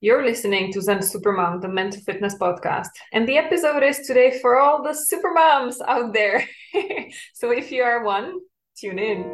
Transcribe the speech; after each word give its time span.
You're 0.00 0.24
listening 0.24 0.72
to 0.74 0.80
Zen 0.80 0.98
Supermom, 0.98 1.60
the 1.60 1.66
mental 1.66 2.00
fitness 2.02 2.36
podcast. 2.36 2.90
And 3.12 3.28
the 3.28 3.36
episode 3.36 3.82
is 3.82 4.06
today 4.06 4.38
for 4.40 4.56
all 4.56 4.80
the 4.80 4.90
supermoms 4.90 5.74
out 5.88 6.12
there. 6.12 6.48
so 7.34 7.50
if 7.50 7.72
you 7.72 7.82
are 7.82 8.04
one, 8.04 8.38
tune 8.76 9.00
in. 9.00 9.24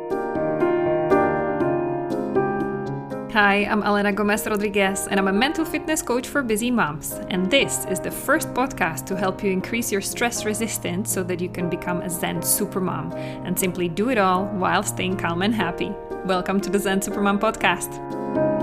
Hi, 3.32 3.66
I'm 3.66 3.82
Alena 3.82 4.14
Gomes 4.14 4.46
Rodrigues, 4.46 5.06
and 5.08 5.20
I'm 5.20 5.28
a 5.28 5.32
mental 5.32 5.66
fitness 5.66 6.00
coach 6.00 6.28
for 6.28 6.42
busy 6.42 6.70
moms. 6.70 7.12
And 7.28 7.50
this 7.50 7.84
is 7.90 8.00
the 8.00 8.10
first 8.10 8.48
podcast 8.54 9.04
to 9.06 9.16
help 9.16 9.44
you 9.44 9.50
increase 9.50 9.92
your 9.92 10.00
stress 10.00 10.46
resistance 10.46 11.12
so 11.12 11.22
that 11.24 11.42
you 11.42 11.50
can 11.50 11.68
become 11.68 12.00
a 12.00 12.08
Zen 12.08 12.40
supermom 12.40 13.14
and 13.14 13.58
simply 13.58 13.90
do 13.90 14.08
it 14.08 14.16
all 14.16 14.46
while 14.46 14.82
staying 14.82 15.18
calm 15.18 15.42
and 15.42 15.54
happy. 15.54 15.92
Welcome 16.24 16.58
to 16.62 16.70
the 16.70 16.78
Zen 16.78 17.00
Supermom 17.00 17.38
podcast. 17.38 18.53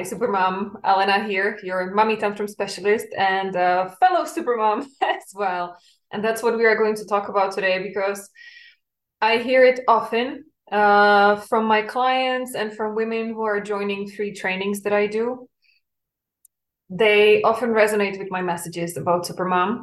Hi, 0.00 0.06
Supermom. 0.06 0.80
Alena 0.80 1.28
here, 1.28 1.58
your 1.62 1.92
mommy 1.94 2.16
tantrum 2.16 2.48
specialist 2.48 3.08
and 3.18 3.54
a 3.54 3.94
fellow 4.00 4.24
Supermom 4.24 4.86
as 5.02 5.24
well. 5.34 5.76
And 6.10 6.24
that's 6.24 6.42
what 6.42 6.56
we 6.56 6.64
are 6.64 6.74
going 6.74 6.94
to 6.94 7.04
talk 7.04 7.28
about 7.28 7.52
today 7.52 7.82
because 7.82 8.30
I 9.20 9.36
hear 9.36 9.62
it 9.62 9.80
often 9.86 10.44
uh, 10.72 11.36
from 11.36 11.66
my 11.66 11.82
clients 11.82 12.54
and 12.54 12.72
from 12.72 12.94
women 12.94 13.34
who 13.34 13.42
are 13.42 13.60
joining 13.60 14.08
free 14.08 14.32
trainings 14.32 14.80
that 14.84 14.94
I 14.94 15.06
do. 15.06 15.46
They 16.88 17.42
often 17.42 17.68
resonate 17.68 18.18
with 18.18 18.30
my 18.30 18.40
messages 18.40 18.96
about 18.96 19.26
Supermom 19.26 19.82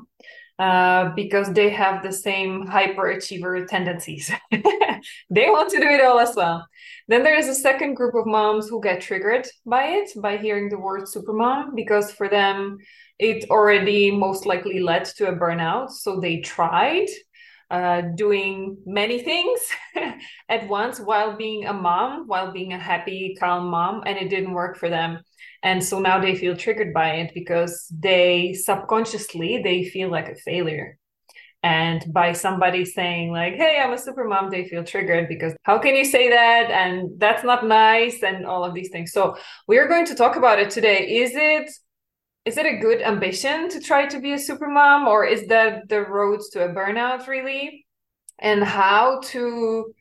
uh, 0.60 1.10
because 1.16 1.54
they 1.54 1.70
have 1.70 2.02
the 2.02 2.12
same 2.12 2.66
hyperachiever 2.66 3.68
tendencies. 3.68 4.32
they 4.52 5.50
want 5.50 5.70
to 5.70 5.80
do 5.80 5.88
it 5.88 6.04
all 6.04 6.20
as 6.20 6.36
well. 6.36 6.66
Then 7.08 7.24
there 7.24 7.38
is 7.38 7.48
a 7.48 7.56
second 7.56 7.94
group 7.94 8.16
of 8.16 8.26
moms 8.26 8.68
who 8.68 8.82
get 8.82 9.02
triggered 9.02 9.48
by 9.66 9.86
it, 9.86 10.10
by 10.22 10.38
hearing 10.38 10.70
the 10.70 10.80
word 10.80 11.04
supermom, 11.04 11.76
because 11.76 12.12
for 12.12 12.28
them, 12.28 12.78
it 13.20 13.50
already 13.50 14.12
most 14.12 14.46
likely 14.46 14.80
led 14.80 15.06
to 15.06 15.30
a 15.30 15.36
burnout. 15.36 15.92
So 15.92 16.20
they 16.20 16.42
tried 16.42 17.08
uh, 17.70 18.02
doing 18.16 18.78
many 18.86 19.20
things 19.22 19.60
at 20.50 20.68
once 20.68 21.00
while 21.00 21.36
being 21.36 21.66
a 21.66 21.74
mom, 21.74 22.28
while 22.28 22.52
being 22.52 22.74
a 22.74 22.80
happy, 22.80 23.36
calm 23.40 23.68
mom, 23.68 24.04
and 24.06 24.18
it 24.18 24.30
didn't 24.30 24.54
work 24.54 24.78
for 24.78 24.90
them. 24.90 25.20
And 25.64 25.84
so 25.84 26.00
now 26.00 26.20
they 26.20 26.36
feel 26.36 26.56
triggered 26.56 26.94
by 26.94 27.16
it 27.16 27.32
because 27.34 27.92
they 27.92 28.54
subconsciously 28.54 29.62
they 29.64 29.86
feel 29.86 30.10
like 30.10 30.30
a 30.30 30.36
failure. 30.36 30.98
And 31.64 32.06
by 32.14 32.34
somebody 32.34 32.86
saying 32.86 33.32
like 33.32 33.56
hey 33.56 33.82
i'm 33.84 33.92
a 33.92 33.98
super 33.98 34.26
mom 34.26 34.52
they 34.52 34.70
feel 34.70 34.84
triggered 34.84 35.28
because 35.28 35.54
how 35.64 35.80
can 35.80 35.96
you 35.96 36.06
say 36.06 36.30
that? 36.30 36.70
And 36.70 37.20
that's 37.20 37.44
not 37.44 37.66
nice 37.66 38.22
and 38.24 38.46
all 38.46 38.64
of 38.64 38.74
these 38.74 38.90
things. 38.90 39.12
So 39.12 39.36
we're 39.68 39.88
going 39.88 40.06
to 40.06 40.16
talk 40.16 40.36
about 40.36 40.60
it 40.60 40.70
today. 40.70 41.18
Is 41.18 41.32
it 41.34 41.70
is 42.48 42.58
it 42.58 42.66
a 42.66 42.78
good 42.78 43.02
ambition 43.02 43.68
to 43.68 43.82
try 43.82 44.06
to 44.06 44.22
be 44.22 44.32
a 44.32 44.40
super 44.40 44.70
mom 44.70 45.06
or 45.06 45.26
is 45.26 45.48
that 45.48 45.90
the 45.90 46.02
road 46.02 46.40
to 46.54 46.64
a 46.64 46.70
burnout 46.70 47.28
really? 47.28 47.86
And 48.40 48.64
how 48.64 49.20
to 49.32 49.94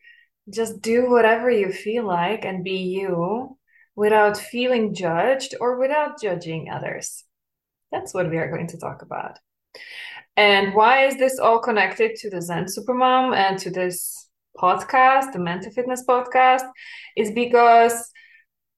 just 0.48 0.80
do 0.80 1.10
whatever 1.10 1.50
you 1.50 1.72
feel 1.72 2.06
like 2.06 2.44
and 2.44 2.62
be 2.62 2.78
you 2.98 3.58
without 3.96 4.36
feeling 4.36 4.94
judged 4.94 5.56
or 5.60 5.80
without 5.80 6.22
judging 6.22 6.70
others? 6.70 7.24
That's 7.90 8.14
what 8.14 8.30
we 8.30 8.36
are 8.36 8.50
going 8.50 8.68
to 8.68 8.78
talk 8.78 9.02
about. 9.02 9.40
And 10.36 10.72
why 10.72 11.06
is 11.06 11.16
this 11.16 11.40
all 11.40 11.58
connected 11.58 12.14
to 12.16 12.30
the 12.30 12.40
Zen 12.40 12.66
Supermom 12.66 13.34
and 13.34 13.58
to 13.58 13.70
this 13.70 14.28
podcast, 14.56 15.32
the 15.32 15.40
Mental 15.40 15.72
Fitness 15.72 16.04
podcast? 16.08 16.62
Is 17.16 17.32
because 17.32 18.08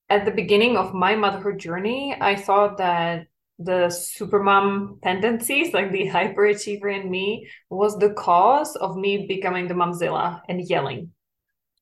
at 0.09 0.25
the 0.25 0.31
beginning 0.31 0.75
of 0.75 0.95
my 0.95 1.15
motherhood 1.15 1.59
journey, 1.59 2.17
I 2.19 2.35
thought 2.35 2.77
that 2.77 3.27
the 3.59 3.87
supermom 3.87 5.01
tendencies, 5.01 5.73
like 5.73 5.91
the 5.91 6.07
hyperachiever 6.07 7.01
in 7.01 7.11
me, 7.11 7.49
was 7.69 7.99
the 7.99 8.13
cause 8.13 8.75
of 8.77 8.95
me 8.95 9.27
becoming 9.27 9.67
the 9.67 9.73
momzilla 9.73 10.41
and 10.47 10.67
yelling. 10.67 11.11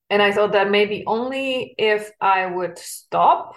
And 0.09 0.22
I 0.22 0.31
thought 0.31 0.53
that 0.53 0.72
maybe 0.72 1.03
only 1.06 1.75
if 1.78 2.12
I 2.19 2.47
would 2.47 2.79
stop 2.79 3.56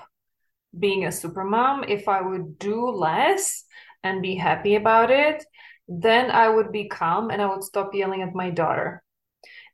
being 0.78 1.04
a 1.04 1.08
supermom, 1.08 1.88
if 1.88 2.08
I 2.08 2.20
would 2.20 2.58
do 2.58 2.90
less 2.90 3.64
and 4.04 4.22
be 4.22 4.34
happy 4.34 4.74
about 4.74 5.10
it, 5.10 5.44
then 5.88 6.30
I 6.30 6.48
would 6.48 6.72
be 6.72 6.88
calm 6.88 7.30
and 7.30 7.40
I 7.40 7.46
would 7.46 7.64
stop 7.64 7.94
yelling 7.94 8.22
at 8.22 8.34
my 8.34 8.50
daughter. 8.50 9.02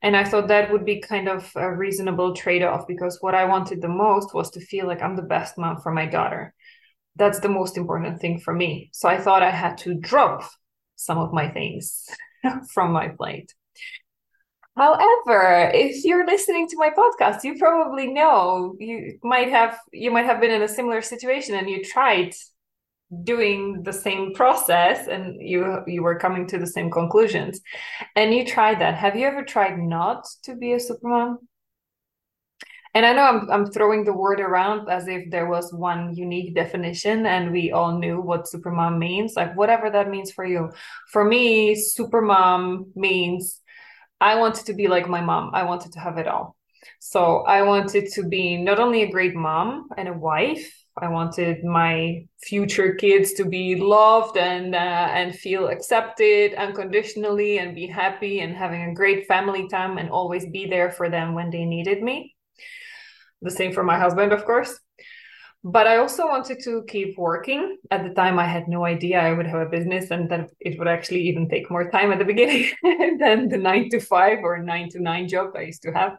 And 0.02 0.16
I 0.16 0.24
thought 0.24 0.48
that 0.48 0.70
would 0.70 0.84
be 0.84 1.00
kind 1.00 1.28
of 1.28 1.50
a 1.56 1.74
reasonable 1.74 2.34
trade 2.34 2.62
off 2.62 2.86
because 2.86 3.18
what 3.20 3.34
I 3.34 3.46
wanted 3.46 3.82
the 3.82 3.88
most 3.88 4.34
was 4.34 4.50
to 4.52 4.60
feel 4.60 4.86
like 4.86 5.02
I'm 5.02 5.16
the 5.16 5.22
best 5.22 5.58
mom 5.58 5.80
for 5.80 5.92
my 5.92 6.06
daughter. 6.06 6.54
That's 7.16 7.40
the 7.40 7.48
most 7.48 7.76
important 7.76 8.20
thing 8.20 8.38
for 8.40 8.54
me. 8.54 8.90
So 8.92 9.08
I 9.08 9.18
thought 9.18 9.42
I 9.42 9.50
had 9.50 9.78
to 9.78 9.94
drop 9.94 10.48
some 10.96 11.18
of 11.18 11.32
my 11.32 11.48
things 11.48 12.06
from 12.72 12.92
my 12.92 13.08
plate. 13.08 13.54
However, 14.76 15.70
if 15.72 16.04
you're 16.04 16.26
listening 16.26 16.68
to 16.68 16.76
my 16.76 16.90
podcast, 16.90 17.44
you 17.44 17.58
probably 17.58 18.08
know 18.08 18.76
you 18.78 19.18
might 19.22 19.48
have 19.48 19.78
you 19.90 20.10
might 20.10 20.26
have 20.26 20.40
been 20.40 20.50
in 20.50 20.62
a 20.62 20.68
similar 20.68 21.00
situation 21.00 21.54
and 21.54 21.70
you 21.70 21.82
tried 21.82 22.34
doing 23.22 23.82
the 23.84 23.92
same 23.92 24.34
process 24.34 25.06
and 25.06 25.40
you 25.40 25.82
you 25.86 26.02
were 26.02 26.18
coming 26.18 26.46
to 26.48 26.58
the 26.58 26.66
same 26.66 26.90
conclusions 26.90 27.60
and 28.16 28.34
you 28.34 28.44
tried 28.44 28.80
that 28.80 28.94
have 28.94 29.14
you 29.14 29.24
ever 29.26 29.44
tried 29.44 29.78
not 29.78 30.26
to 30.42 30.56
be 30.56 30.72
a 30.72 30.76
supermom 30.76 31.36
and 32.96 33.04
i 33.04 33.12
know 33.12 33.24
I'm, 33.24 33.50
I'm 33.50 33.66
throwing 33.66 34.04
the 34.04 34.14
word 34.14 34.40
around 34.40 34.88
as 34.88 35.06
if 35.06 35.30
there 35.30 35.48
was 35.50 35.70
one 35.70 36.14
unique 36.14 36.54
definition 36.54 37.26
and 37.26 37.52
we 37.52 37.70
all 37.70 37.98
knew 37.98 38.22
what 38.22 38.46
supermom 38.46 38.96
means. 38.96 39.34
Like 39.36 39.54
whatever 39.54 39.90
that 39.90 40.08
means 40.08 40.32
for 40.32 40.46
you. 40.46 40.70
For 41.12 41.22
me 41.22 41.74
supermom 41.74 42.96
means 42.96 43.60
i 44.18 44.36
wanted 44.36 44.64
to 44.66 44.72
be 44.72 44.88
like 44.88 45.08
my 45.08 45.20
mom. 45.20 45.50
I 45.52 45.64
wanted 45.64 45.92
to 45.92 46.00
have 46.00 46.16
it 46.16 46.26
all. 46.26 46.56
So 46.98 47.20
i 47.56 47.60
wanted 47.62 48.06
to 48.14 48.22
be 48.36 48.56
not 48.56 48.78
only 48.78 49.02
a 49.02 49.10
great 49.10 49.34
mom 49.34 49.88
and 49.98 50.08
a 50.08 50.18
wife 50.32 50.66
I 50.98 51.08
wanted 51.08 51.62
my 51.62 52.24
future 52.42 52.94
kids 52.94 53.34
to 53.34 53.44
be 53.44 53.76
loved 53.76 54.38
and 54.38 54.74
uh, 54.74 55.08
and 55.18 55.34
feel 55.34 55.68
accepted 55.68 56.54
unconditionally 56.54 57.58
and 57.58 57.74
be 57.74 57.86
happy 57.86 58.40
and 58.40 58.56
having 58.56 58.82
a 58.84 58.94
great 58.94 59.26
family 59.26 59.68
time 59.68 59.98
and 59.98 60.08
always 60.08 60.46
be 60.46 60.64
there 60.66 60.90
for 60.90 61.10
them 61.10 61.34
when 61.34 61.50
they 61.50 61.66
needed 61.66 62.02
me. 62.02 62.35
The 63.42 63.50
same 63.50 63.72
for 63.72 63.82
my 63.82 63.98
husband, 63.98 64.32
of 64.32 64.44
course. 64.44 64.78
But 65.64 65.86
I 65.86 65.96
also 65.96 66.28
wanted 66.28 66.60
to 66.64 66.84
keep 66.86 67.18
working. 67.18 67.78
At 67.90 68.04
the 68.04 68.14
time, 68.14 68.38
I 68.38 68.46
had 68.46 68.68
no 68.68 68.84
idea 68.84 69.20
I 69.20 69.32
would 69.32 69.46
have 69.46 69.66
a 69.66 69.70
business 69.70 70.10
and 70.10 70.30
that 70.30 70.50
it 70.60 70.78
would 70.78 70.86
actually 70.86 71.22
even 71.28 71.48
take 71.48 71.70
more 71.70 71.90
time 71.90 72.12
at 72.12 72.18
the 72.18 72.24
beginning 72.24 72.70
than 73.18 73.48
the 73.48 73.58
nine 73.58 73.88
to 73.90 74.00
five 74.00 74.38
or 74.44 74.58
nine 74.58 74.88
to 74.90 75.02
nine 75.02 75.26
job 75.26 75.50
I 75.56 75.62
used 75.62 75.82
to 75.82 75.92
have 75.92 76.18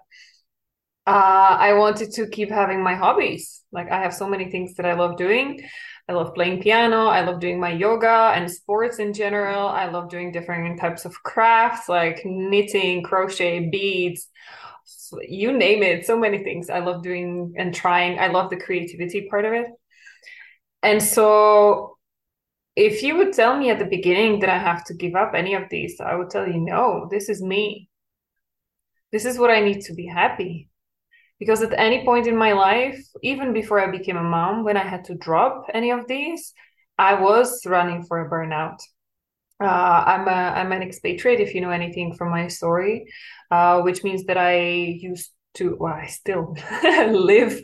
uh, 1.08 1.56
I 1.58 1.74
wanted 1.74 2.12
to 2.14 2.28
keep 2.28 2.52
having 2.52 2.84
my 2.84 2.94
hobbies. 2.94 3.64
Like 3.72 3.90
I 3.90 4.02
have 4.02 4.14
so 4.14 4.28
many 4.28 4.52
things 4.52 4.76
that 4.76 4.86
I 4.86 4.94
love 4.94 5.16
doing. 5.16 5.62
I 6.10 6.14
love 6.14 6.34
playing 6.36 6.62
piano. 6.62 7.08
I 7.08 7.22
love 7.22 7.40
doing 7.40 7.60
my 7.60 7.72
yoga 7.72 8.34
and 8.36 8.52
sports 8.52 9.00
in 9.00 9.14
general. 9.14 9.68
I 9.68 9.86
love 9.90 10.10
doing 10.10 10.34
different 10.34 10.80
types 10.80 11.06
of 11.06 11.24
crafts 11.24 11.88
like 11.88 12.22
knitting, 12.26 13.04
crochet, 13.04 13.70
beads, 13.70 14.28
you 15.22 15.52
name 15.52 15.84
it. 15.84 16.06
So 16.06 16.18
many 16.18 16.44
things 16.44 16.70
I 16.70 16.80
love 16.80 17.04
doing 17.04 17.54
and 17.58 17.74
trying. 17.74 18.20
I 18.20 18.28
love 18.28 18.50
the 18.50 18.58
creativity 18.58 19.28
part 19.30 19.46
of 19.46 19.54
it. 19.54 19.68
And 20.84 21.02
so 21.02 21.98
if 22.76 23.02
you 23.02 23.18
would 23.18 23.34
tell 23.34 23.58
me 23.58 23.70
at 23.70 23.80
the 23.80 23.86
beginning 23.86 24.40
that 24.42 24.50
I 24.50 24.58
have 24.58 24.84
to 24.86 24.94
give 24.94 25.16
up 25.16 25.34
any 25.34 25.56
of 25.56 25.64
these, 25.70 26.00
I 26.00 26.16
would 26.16 26.30
tell 26.30 26.48
you, 26.48 26.60
no, 26.60 27.08
this 27.10 27.30
is 27.30 27.42
me. 27.42 27.90
This 29.12 29.26
is 29.26 29.40
what 29.40 29.50
I 29.50 29.62
need 29.62 29.82
to 29.82 29.94
be 29.94 30.06
happy 30.06 30.70
because 31.40 31.62
at 31.62 31.74
any 31.78 32.04
point 32.04 32.28
in 32.28 32.36
my 32.36 32.54
life 32.54 33.00
even 33.22 33.54
before 33.54 33.80
i 33.80 33.90
became 33.90 34.18
a 34.18 34.24
mom 34.24 34.64
when 34.64 34.78
i 34.78 34.84
had 34.84 35.04
to 35.04 35.16
drop 35.16 35.66
any 35.74 35.92
of 35.92 36.08
these 36.08 36.54
i 36.98 37.14
was 37.14 37.66
running 37.66 38.04
for 38.04 38.22
a 38.22 38.30
burnout 38.30 38.78
uh, 39.62 40.04
I'm 40.06 40.28
a 40.28 40.60
I'm 40.60 40.72
an 40.72 40.82
expatriate 40.82 41.40
if 41.40 41.56
you 41.56 41.62
know 41.62 41.72
anything 41.72 42.14
from 42.14 42.30
my 42.32 42.48
story, 42.48 43.06
uh, 43.52 43.82
which 43.82 44.04
means 44.04 44.26
that 44.26 44.38
I 44.38 44.60
used 44.60 45.32
to 45.56 45.76
well 45.80 45.94
I 45.94 46.08
still 46.08 46.56
live 47.10 47.62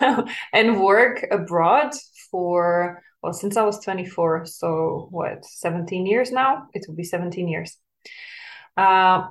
and 0.52 0.80
work 0.80 1.24
abroad 1.30 1.92
for 2.30 3.02
well 3.22 3.32
since 3.32 3.56
I 3.56 3.62
was 3.62 3.78
24 3.80 4.46
so 4.46 5.08
what 5.10 5.44
17 5.44 6.06
years 6.06 6.32
now 6.32 6.66
it 6.74 6.84
will 6.88 6.96
be 6.96 7.04
17 7.04 7.48
years. 7.48 7.76
Uh, 8.76 9.28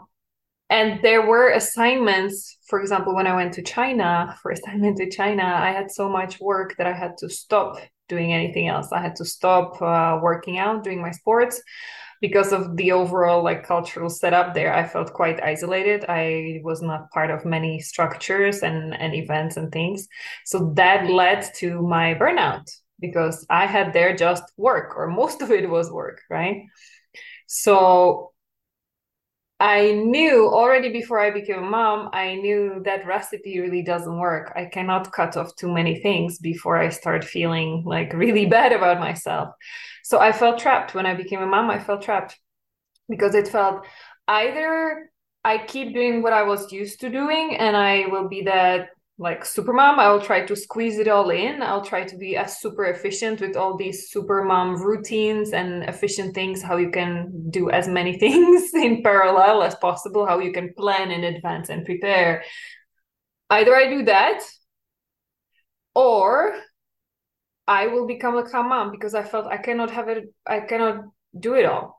and 0.69 1.01
there 1.01 1.25
were 1.25 1.51
assignments 1.51 2.57
for 2.67 2.81
example 2.81 3.15
when 3.15 3.27
i 3.27 3.35
went 3.35 3.53
to 3.53 3.61
china 3.61 4.37
for 4.41 4.51
assignment 4.57 4.97
to 4.97 5.09
china 5.09 5.43
i 5.43 5.71
had 5.71 5.89
so 5.89 6.09
much 6.09 6.39
work 6.39 6.75
that 6.77 6.87
i 6.87 6.93
had 6.93 7.17
to 7.17 7.29
stop 7.29 7.77
doing 8.07 8.33
anything 8.33 8.67
else. 8.67 8.91
I 8.91 9.01
had 9.01 9.15
to 9.17 9.25
stop 9.25 9.81
uh, 9.81 10.19
working 10.21 10.57
out 10.57 10.83
doing 10.83 11.01
my 11.01 11.11
sports. 11.11 11.61
Because 12.19 12.51
of 12.51 12.75
the 12.77 12.93
overall 12.93 13.43
like 13.43 13.63
cultural 13.63 14.09
setup 14.09 14.55
there 14.55 14.73
i 14.73 14.87
felt 14.87 15.13
quite 15.13 15.43
isolated. 15.43 16.03
I 16.09 16.61
was 16.63 16.81
not 16.81 17.11
part 17.11 17.29
of 17.29 17.45
many 17.45 17.79
structures 17.79 18.63
and 18.63 18.95
and 18.99 19.13
events 19.13 19.55
and 19.55 19.71
things. 19.71 20.07
So 20.43 20.73
that 20.77 21.11
led 21.11 21.45
to 21.57 21.79
my 21.83 22.15
burnout 22.15 22.67
because 22.99 23.45
i 23.51 23.67
had 23.67 23.93
there 23.93 24.15
just 24.15 24.43
work 24.57 24.97
or 24.97 25.05
most 25.07 25.41
of 25.43 25.51
it 25.51 25.69
was 25.69 25.91
work 25.91 26.21
right? 26.27 26.63
So 27.45 28.31
I 29.59 29.91
knew 29.93 30.47
already 30.47 30.91
before 30.91 31.19
I 31.19 31.31
became 31.31 31.57
a 31.59 31.69
mom, 31.69 32.09
I 32.13 32.35
knew 32.35 32.81
that 32.85 33.07
recipe 33.07 33.59
really 33.59 33.81
doesn't 33.81 34.19
work. 34.19 34.53
I 34.55 34.65
cannot 34.65 35.11
cut 35.11 35.35
off 35.35 35.55
too 35.55 35.73
many 35.73 35.99
things 35.99 36.37
before 36.37 36.77
I 36.77 36.89
start 36.89 37.23
feeling 37.23 37.83
like 37.83 38.13
really 38.13 38.45
bad 38.57 38.71
about 38.71 38.99
myself. 38.99 39.55
So 40.03 40.19
I 40.19 40.31
felt 40.31 40.59
trapped 40.59 40.93
when 40.93 41.07
I 41.07 41.15
became 41.15 41.41
a 41.41 41.47
mom. 41.47 41.71
I 41.71 41.79
felt 41.79 42.03
trapped 42.03 42.39
because 43.09 43.33
it 43.33 43.47
felt 43.47 43.85
either 44.27 45.09
I 45.43 45.57
keep 45.57 45.93
doing 45.93 46.21
what 46.21 46.33
I 46.33 46.43
was 46.43 46.71
used 46.71 46.99
to 47.01 47.09
doing 47.09 47.55
and 47.57 47.75
I 47.75 48.05
will 48.07 48.27
be 48.27 48.43
that 48.43 48.89
like 49.19 49.43
super 49.43 49.73
mom 49.73 49.99
i'll 49.99 50.21
try 50.21 50.45
to 50.45 50.55
squeeze 50.55 50.99
it 50.99 51.07
all 51.07 51.29
in. 51.31 51.61
I'll 51.61 51.83
try 51.83 52.03
to 52.03 52.17
be 52.17 52.37
as 52.37 52.59
super 52.59 52.85
efficient 52.85 53.41
with 53.41 53.55
all 53.55 53.75
these 53.75 54.09
super 54.09 54.43
mom 54.43 54.81
routines 54.81 55.53
and 55.53 55.83
efficient 55.83 56.35
things 56.35 56.61
how 56.61 56.77
you 56.77 56.91
can 56.91 57.49
do 57.49 57.69
as 57.71 57.87
many 57.87 58.17
things 58.23 58.73
in 58.73 59.01
parallel 59.01 59.63
as 59.63 59.75
possible 59.75 60.25
how 60.25 60.39
you 60.39 60.53
can 60.53 60.73
plan 60.77 61.11
in 61.11 61.23
advance 61.23 61.69
and 61.69 61.85
prepare. 61.85 62.43
Either 63.49 63.75
i 63.75 63.89
do 63.89 64.03
that 64.03 64.43
or 65.95 66.53
i 67.67 67.87
will 67.87 68.05
become 68.05 68.37
a 68.37 68.43
calm 68.47 68.69
mom 68.69 68.91
because 68.91 69.15
i 69.15 69.23
felt 69.23 69.47
i 69.47 69.57
cannot 69.57 69.89
have 69.89 70.09
it 70.09 70.25
i 70.45 70.59
cannot 70.59 71.05
do 71.39 71.55
it 71.55 71.65
all 71.65 71.96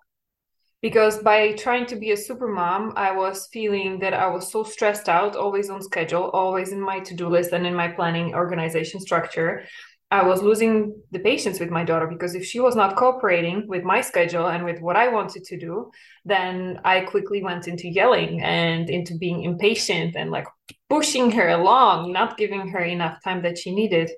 because 0.80 1.19
by 1.19 1.52
trying 1.52 1.86
to 1.86 1.96
be 1.96 2.12
a 2.12 2.16
super 2.16 2.48
mom 2.48 2.92
i 2.96 3.10
was 3.10 3.48
feeling 3.52 3.98
that 3.98 4.14
i 4.14 4.26
was 4.28 4.50
so 4.50 4.62
stressed 4.62 5.08
out 5.08 5.36
always 5.36 5.70
on 5.70 5.82
schedule 5.82 6.30
always 6.32 6.72
in 6.72 6.80
my 6.80 7.00
to-do 7.00 7.28
list 7.28 7.52
and 7.52 7.66
in 7.66 7.75
my 7.75 7.88
planning 7.88 8.34
organization 8.34 9.00
structure. 9.00 9.64
I 10.10 10.22
was 10.22 10.42
losing 10.42 11.02
the 11.10 11.19
patience 11.19 11.60
with 11.60 11.69
my 11.69 11.84
daughter 11.84 12.06
because 12.06 12.34
if 12.34 12.42
she 12.42 12.60
was 12.60 12.75
not 12.75 12.96
cooperating 12.96 13.66
with 13.69 13.84
my 13.84 14.00
schedule 14.00 14.46
and 14.46 14.64
with 14.64 14.80
what 14.80 14.96
i 14.96 15.08
wanted 15.08 15.44
to 15.44 15.58
do 15.58 15.90
then 16.25 16.81
i 16.82 17.00
quickly 17.00 17.42
went 17.42 17.69
into 17.69 17.88
yelling 17.88 18.40
and 18.42 18.88
into 18.88 19.19
being 19.19 19.42
impatient 19.42 20.16
and 20.16 20.31
like 20.31 20.46
pushing 20.88 21.31
her 21.32 21.48
along 21.50 22.10
not 22.12 22.38
giving 22.38 22.69
her 22.69 22.81
enough 22.81 23.22
time 23.22 23.42
that 23.42 23.58
she 23.58 23.74
needed. 23.74 24.10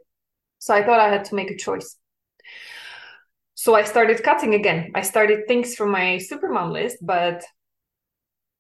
So 0.61 0.75
i 0.75 0.85
thought 0.85 1.01
i 1.01 1.09
had 1.09 1.25
to 1.25 1.35
make 1.35 1.51
a 1.51 1.57
choice 1.57 1.97
so 3.61 3.75
I 3.75 3.85
started 3.85 4.23
cutting 4.23 4.55
again. 4.55 4.91
I 4.95 5.03
started 5.03 5.47
things 5.47 5.75
from 5.75 5.91
my 5.91 6.19
supermom 6.19 6.73
list, 6.73 6.97
but 7.03 7.45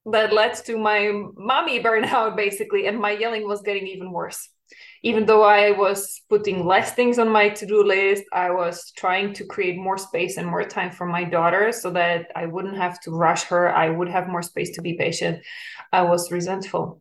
that 0.04 0.30
led 0.30 0.52
to 0.66 0.76
my 0.76 1.10
mommy 1.38 1.82
burnout 1.82 2.36
basically, 2.36 2.86
and 2.86 3.00
my 3.00 3.12
yelling 3.12 3.48
was 3.48 3.62
getting 3.62 3.86
even 3.86 4.12
worse. 4.12 4.50
Even 5.02 5.24
though 5.24 5.42
I 5.42 5.70
was 5.70 6.20
putting 6.28 6.66
less 6.66 6.92
things 6.92 7.18
on 7.18 7.30
my 7.30 7.48
to 7.48 7.64
do 7.64 7.82
list, 7.82 8.24
I 8.30 8.50
was 8.50 8.92
trying 8.94 9.32
to 9.36 9.46
create 9.46 9.78
more 9.78 9.96
space 9.96 10.36
and 10.36 10.46
more 10.46 10.64
time 10.64 10.90
for 10.90 11.06
my 11.06 11.24
daughter 11.24 11.72
so 11.72 11.88
that 11.92 12.30
I 12.36 12.44
wouldn't 12.44 12.76
have 12.76 13.00
to 13.04 13.10
rush 13.10 13.44
her. 13.44 13.74
I 13.74 13.88
would 13.88 14.10
have 14.10 14.28
more 14.28 14.42
space 14.42 14.72
to 14.74 14.82
be 14.82 14.98
patient. 14.98 15.42
I 15.94 16.02
was 16.02 16.30
resentful. 16.30 17.00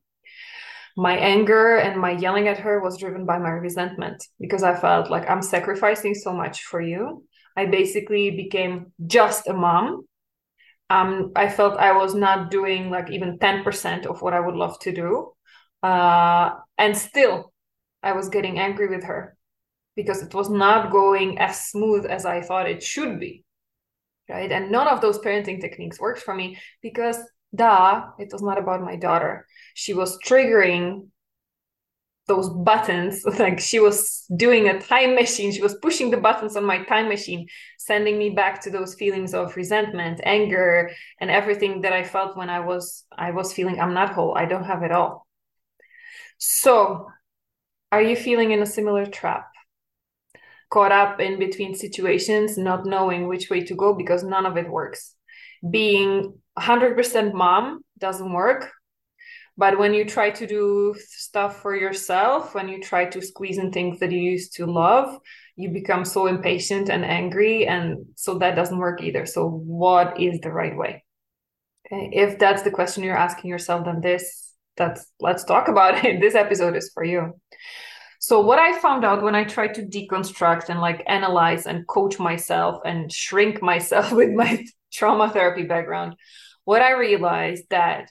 My 0.95 1.17
anger 1.17 1.75
and 1.75 1.99
my 1.99 2.11
yelling 2.11 2.47
at 2.47 2.59
her 2.59 2.79
was 2.79 2.97
driven 2.97 3.25
by 3.25 3.39
my 3.39 3.49
resentment 3.49 4.25
because 4.39 4.63
I 4.63 4.73
felt 4.73 5.11
like 5.11 5.29
I'm 5.29 5.41
sacrificing 5.41 6.15
so 6.15 6.31
much 6.31 6.63
for 6.63 6.79
you 6.79 7.25
I 7.59 7.65
basically 7.65 8.31
became 8.31 8.93
just 9.05 9.47
a 9.47 9.53
mom. 9.53 10.05
Um, 10.89 11.31
I 11.35 11.49
felt 11.49 11.77
I 11.77 11.91
was 12.01 12.15
not 12.15 12.49
doing 12.49 12.89
like 12.89 13.11
even 13.11 13.37
10% 13.37 14.05
of 14.05 14.21
what 14.21 14.33
I 14.33 14.39
would 14.39 14.55
love 14.55 14.79
to 14.79 14.91
do. 14.91 15.33
Uh, 15.83 16.51
and 16.77 16.95
still, 16.95 17.51
I 18.01 18.13
was 18.13 18.29
getting 18.29 18.59
angry 18.59 18.87
with 18.87 19.03
her 19.03 19.37
because 19.95 20.23
it 20.23 20.33
was 20.33 20.49
not 20.49 20.91
going 20.91 21.37
as 21.39 21.65
smooth 21.71 22.05
as 22.05 22.25
I 22.25 22.41
thought 22.41 22.69
it 22.69 22.81
should 22.81 23.19
be. 23.19 23.43
Right. 24.29 24.51
And 24.51 24.71
none 24.71 24.87
of 24.87 25.01
those 25.01 25.19
parenting 25.19 25.59
techniques 25.59 25.99
worked 25.99 26.21
for 26.21 26.35
me 26.35 26.57
because, 26.81 27.17
duh, 27.53 28.05
it 28.19 28.29
was 28.31 28.43
not 28.43 28.59
about 28.59 28.81
my 28.89 28.95
daughter. 28.95 29.45
She 29.73 29.93
was 29.93 30.17
triggering 30.25 31.07
those 32.29 32.49
buttons 32.49 33.25
like 33.39 33.59
she 33.59 33.79
was 33.79 34.23
doing 34.37 34.69
a 34.69 34.79
time 34.79 35.15
machine 35.15 35.51
she 35.51 35.61
was 35.61 35.75
pushing 35.81 36.09
the 36.09 36.23
buttons 36.27 36.55
on 36.55 36.63
my 36.63 36.81
time 36.85 37.09
machine 37.09 37.45
sending 37.77 38.17
me 38.17 38.29
back 38.29 38.61
to 38.61 38.69
those 38.69 38.95
feelings 38.95 39.33
of 39.33 39.55
resentment 39.57 40.21
anger 40.23 40.89
and 41.19 41.29
everything 41.29 41.81
that 41.81 41.91
i 41.91 42.03
felt 42.03 42.37
when 42.37 42.49
i 42.49 42.61
was 42.61 43.03
i 43.17 43.31
was 43.31 43.51
feeling 43.51 43.81
i'm 43.81 43.93
not 43.93 44.13
whole 44.13 44.33
i 44.37 44.45
don't 44.45 44.63
have 44.63 44.83
it 44.83 44.91
all. 44.91 45.27
So 46.39 47.07
are 47.91 48.01
you 48.01 48.15
feeling 48.15 48.51
in 48.51 48.61
a 48.61 48.65
similar 48.65 49.05
trap? 49.05 49.47
Caught 50.69 50.91
up 50.91 51.19
in 51.19 51.37
between 51.39 51.75
situations 51.75 52.57
not 52.57 52.85
knowing 52.85 53.27
which 53.27 53.49
way 53.49 53.63
to 53.65 53.75
go 53.75 53.93
because 53.93 54.23
none 54.23 54.45
of 54.45 54.55
it 54.57 54.69
works. 54.69 55.15
Being 55.69 56.39
100% 56.57 57.33
mom 57.33 57.83
doesn't 57.97 58.31
work 58.31 58.71
but 59.59 59.77
when 59.77 59.93
you 59.93 60.05
try 60.05 60.29
to 60.29 60.47
do 60.47 60.95
stuff 60.97 61.61
for 61.61 61.75
yourself 61.75 62.55
when 62.55 62.69
you 62.69 62.81
try 62.81 63.03
to 63.05 63.21
squeeze 63.21 63.57
in 63.57 63.71
things 63.71 63.99
that 63.99 64.11
you 64.11 64.21
used 64.21 64.55
to 64.55 64.65
love 64.65 65.17
you 65.57 65.69
become 65.69 66.05
so 66.05 66.27
impatient 66.27 66.89
and 66.89 67.03
angry 67.03 67.67
and 67.67 68.05
so 68.15 68.37
that 68.37 68.55
doesn't 68.55 68.77
work 68.77 69.03
either. 69.03 69.25
So 69.25 69.49
what 69.49 70.17
is 70.19 70.39
the 70.39 70.51
right 70.51 70.75
way? 70.75 71.03
Okay 71.85 72.09
if 72.13 72.39
that's 72.39 72.63
the 72.63 72.71
question 72.71 73.03
you're 73.03 73.25
asking 73.27 73.49
yourself 73.49 73.83
then 73.85 73.99
this 73.99 74.53
that's 74.77 75.05
let's 75.19 75.43
talk 75.43 75.67
about 75.67 76.05
it. 76.05 76.21
This 76.25 76.35
episode 76.35 76.77
is 76.77 76.89
for 76.93 77.03
you. 77.03 77.33
So 78.19 78.39
what 78.39 78.59
i 78.59 78.79
found 78.79 79.03
out 79.03 79.23
when 79.23 79.35
i 79.35 79.43
tried 79.43 79.73
to 79.75 79.81
deconstruct 79.81 80.69
and 80.69 80.79
like 80.79 81.03
analyze 81.07 81.65
and 81.65 81.87
coach 81.87 82.19
myself 82.19 82.81
and 82.85 83.11
shrink 83.11 83.61
myself 83.73 84.13
with 84.13 84.31
my 84.31 84.65
trauma 84.91 85.29
therapy 85.29 85.63
background 85.63 86.15
what 86.65 86.81
i 86.81 86.91
realized 86.91 87.65
that 87.69 88.09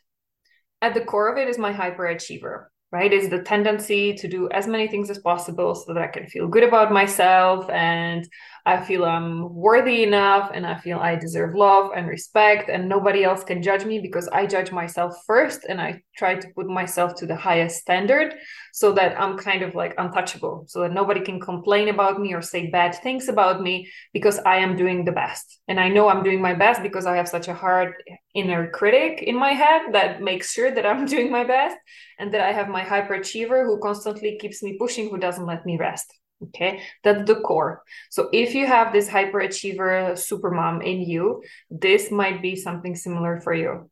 at 0.80 0.94
the 0.94 1.04
core 1.04 1.32
of 1.32 1.38
it 1.38 1.48
is 1.48 1.58
my 1.58 1.72
hyperachiever 1.72 2.66
right? 2.90 3.12
Is 3.12 3.28
the 3.28 3.42
tendency 3.42 4.14
to 4.14 4.28
do 4.28 4.48
as 4.50 4.66
many 4.66 4.88
things 4.88 5.10
as 5.10 5.18
possible 5.18 5.74
so 5.74 5.92
that 5.92 6.02
i 6.02 6.06
can 6.06 6.26
feel 6.26 6.48
good 6.48 6.64
about 6.64 6.92
myself 6.92 7.68
and 7.70 8.26
I 8.68 8.84
feel 8.84 9.06
I'm 9.06 9.54
worthy 9.54 10.02
enough 10.02 10.50
and 10.52 10.66
I 10.66 10.78
feel 10.78 10.98
I 10.98 11.16
deserve 11.16 11.54
love 11.54 11.92
and 11.96 12.06
respect, 12.06 12.68
and 12.68 12.86
nobody 12.86 13.24
else 13.24 13.42
can 13.42 13.62
judge 13.62 13.86
me 13.86 13.98
because 13.98 14.28
I 14.28 14.44
judge 14.44 14.70
myself 14.70 15.14
first 15.26 15.64
and 15.66 15.80
I 15.80 16.02
try 16.18 16.34
to 16.34 16.48
put 16.54 16.66
myself 16.66 17.14
to 17.14 17.26
the 17.26 17.34
highest 17.34 17.80
standard 17.80 18.34
so 18.74 18.92
that 18.92 19.18
I'm 19.18 19.38
kind 19.38 19.62
of 19.62 19.74
like 19.74 19.94
untouchable, 19.96 20.66
so 20.68 20.80
that 20.82 20.92
nobody 20.92 21.22
can 21.22 21.40
complain 21.40 21.88
about 21.88 22.20
me 22.20 22.34
or 22.34 22.42
say 22.42 22.66
bad 22.66 22.94
things 22.94 23.30
about 23.30 23.62
me 23.62 23.88
because 24.12 24.38
I 24.40 24.56
am 24.56 24.76
doing 24.76 25.06
the 25.06 25.12
best. 25.12 25.60
And 25.66 25.80
I 25.80 25.88
know 25.88 26.10
I'm 26.10 26.22
doing 26.22 26.42
my 26.42 26.52
best 26.52 26.82
because 26.82 27.06
I 27.06 27.16
have 27.16 27.28
such 27.28 27.48
a 27.48 27.54
hard 27.54 27.94
inner 28.34 28.70
critic 28.70 29.22
in 29.22 29.34
my 29.34 29.52
head 29.52 29.94
that 29.94 30.20
makes 30.20 30.52
sure 30.52 30.70
that 30.70 30.84
I'm 30.84 31.06
doing 31.14 31.30
my 31.30 31.44
best 31.44 31.78
and 32.18 32.34
that 32.34 32.42
I 32.42 32.52
have 32.52 32.68
my 32.68 32.84
hyperachiever 32.84 33.64
who 33.64 33.80
constantly 33.80 34.36
keeps 34.38 34.62
me 34.62 34.76
pushing, 34.78 35.08
who 35.08 35.16
doesn't 35.16 35.46
let 35.46 35.64
me 35.64 35.78
rest. 35.78 36.12
Okay, 36.40 36.82
that's 37.02 37.26
the 37.26 37.40
core. 37.40 37.82
So 38.10 38.28
if 38.32 38.54
you 38.54 38.66
have 38.66 38.92
this 38.92 39.08
hyperachiever 39.08 40.12
supermom 40.12 40.84
in 40.84 41.00
you, 41.00 41.42
this 41.68 42.12
might 42.12 42.40
be 42.40 42.54
something 42.54 42.94
similar 42.94 43.40
for 43.40 43.52
you. 43.52 43.90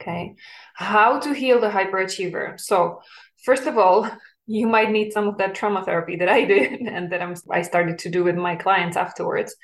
Okay, 0.00 0.34
how 0.74 1.20
to 1.20 1.32
heal 1.32 1.60
the 1.60 1.68
hyperachiever? 1.68 2.60
So 2.60 3.00
first 3.44 3.66
of 3.66 3.78
all, 3.78 4.10
you 4.48 4.66
might 4.66 4.90
need 4.90 5.12
some 5.12 5.28
of 5.28 5.38
that 5.38 5.54
trauma 5.54 5.84
therapy 5.84 6.16
that 6.16 6.28
I 6.28 6.44
did 6.54 6.80
and 6.80 7.10
that 7.12 7.22
I'm, 7.22 7.34
I 7.50 7.62
started 7.62 7.98
to 8.00 8.10
do 8.10 8.24
with 8.24 8.36
my 8.36 8.56
clients 8.56 8.96
afterwards, 8.96 9.54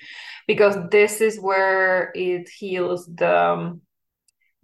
because 0.46 0.76
this 0.90 1.20
is 1.20 1.40
where 1.40 2.12
it 2.14 2.48
heals 2.48 3.06
the 3.06 3.80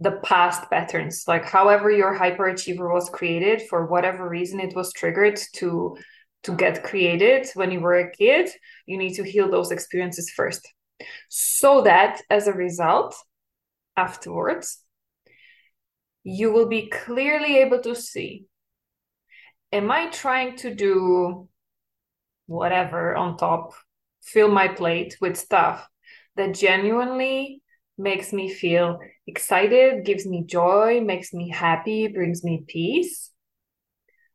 the 0.00 0.12
past 0.22 0.70
patterns. 0.70 1.24
Like 1.26 1.44
however 1.44 1.90
your 1.90 2.16
hyperachiever 2.16 2.92
was 2.92 3.10
created, 3.10 3.62
for 3.68 3.86
whatever 3.86 4.28
reason 4.28 4.60
it 4.60 4.76
was 4.76 4.92
triggered 4.92 5.40
to 5.54 5.96
to 6.44 6.52
get 6.54 6.84
created 6.84 7.48
when 7.54 7.70
you 7.70 7.80
were 7.80 7.96
a 7.96 8.10
kid, 8.10 8.50
you 8.86 8.96
need 8.96 9.14
to 9.14 9.24
heal 9.24 9.50
those 9.50 9.70
experiences 9.70 10.30
first. 10.30 10.66
So 11.28 11.82
that 11.82 12.22
as 12.30 12.46
a 12.46 12.52
result, 12.52 13.14
afterwards, 13.96 14.78
you 16.22 16.52
will 16.52 16.68
be 16.68 16.88
clearly 16.88 17.58
able 17.58 17.80
to 17.82 17.94
see 17.94 18.46
Am 19.70 19.90
I 19.90 20.06
trying 20.08 20.56
to 20.58 20.74
do 20.74 21.46
whatever 22.46 23.14
on 23.14 23.36
top, 23.36 23.74
fill 24.22 24.48
my 24.48 24.68
plate 24.68 25.18
with 25.20 25.36
stuff 25.36 25.86
that 26.36 26.54
genuinely 26.54 27.60
makes 27.98 28.32
me 28.32 28.48
feel 28.50 28.98
excited, 29.26 30.06
gives 30.06 30.26
me 30.26 30.44
joy, 30.44 31.02
makes 31.02 31.34
me 31.34 31.50
happy, 31.50 32.08
brings 32.08 32.42
me 32.42 32.64
peace? 32.66 33.30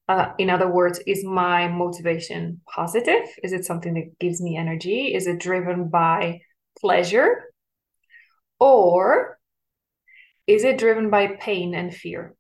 Uh, 0.09 0.33
in 0.37 0.49
other 0.49 0.69
words, 0.69 0.99
is 1.07 1.23
my 1.23 1.67
motivation 1.67 2.61
positive? 2.67 3.23
Is 3.41 3.53
it 3.53 3.65
something 3.65 3.93
that 3.93 4.19
gives 4.19 4.41
me 4.41 4.57
energy? 4.57 5.13
Is 5.13 5.27
it 5.27 5.39
driven 5.39 5.89
by 5.89 6.41
pleasure? 6.79 7.43
Or 8.59 9.39
is 10.45 10.63
it 10.63 10.77
driven 10.77 11.09
by 11.09 11.27
pain 11.39 11.73
and 11.73 11.93
fear? 11.93 12.35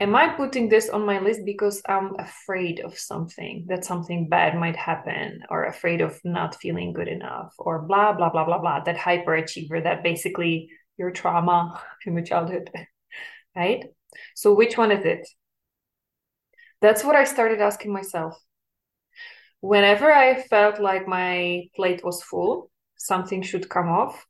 Am 0.00 0.16
I 0.16 0.28
putting 0.28 0.70
this 0.70 0.88
on 0.88 1.04
my 1.04 1.18
list 1.18 1.40
because 1.44 1.82
I'm 1.86 2.18
afraid 2.18 2.80
of 2.80 2.98
something, 2.98 3.66
that 3.68 3.84
something 3.84 4.30
bad 4.30 4.56
might 4.56 4.76
happen, 4.76 5.42
or 5.50 5.64
afraid 5.64 6.00
of 6.00 6.18
not 6.24 6.54
feeling 6.54 6.94
good 6.94 7.08
enough, 7.08 7.52
or 7.58 7.82
blah, 7.82 8.14
blah, 8.14 8.30
blah, 8.30 8.46
blah, 8.46 8.58
blah, 8.58 8.80
that 8.84 8.96
hyperachiever, 8.96 9.82
that 9.84 10.02
basically 10.02 10.70
your 10.96 11.10
trauma 11.10 11.82
from 12.02 12.14
your 12.14 12.24
childhood, 12.24 12.70
right? 13.56 13.84
So, 14.34 14.54
which 14.54 14.78
one 14.78 14.90
is 14.90 15.04
it? 15.04 15.28
That's 16.80 17.04
what 17.04 17.16
I 17.16 17.24
started 17.24 17.60
asking 17.60 17.92
myself. 17.92 18.38
Whenever 19.60 20.10
I 20.10 20.40
felt 20.42 20.80
like 20.80 21.06
my 21.06 21.64
plate 21.76 22.02
was 22.02 22.22
full, 22.22 22.70
something 22.96 23.42
should 23.42 23.68
come 23.68 23.88
off, 23.88 24.26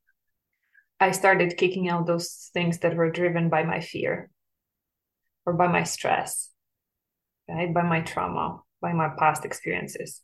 I 0.99 1.13
started 1.13 1.57
kicking 1.57 1.89
out 1.89 2.07
those 2.07 2.51
things 2.53 2.79
that 2.81 2.97
were 2.97 3.11
driven 3.11 3.49
by 3.49 3.63
my 3.63 3.81
fear 3.81 4.31
or 5.47 5.55
by 5.55 5.69
my 5.69 5.85
stress, 5.85 6.51
right? 7.49 7.73
By 7.73 7.83
my 7.83 8.01
trauma, 8.03 8.61
by 8.83 8.93
my 8.93 9.11
past 9.19 9.45
experiences. 9.45 10.21